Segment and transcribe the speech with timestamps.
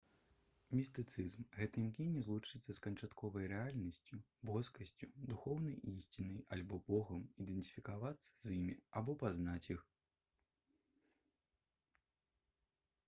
[0.75, 4.17] містыцызм гэта імкненне злучыцца з канчатковай рэальнасцю
[4.49, 9.83] боскасцю духоўнай ісцінай альбо богам ідэнтыфікавацца з імі або пазнаць іх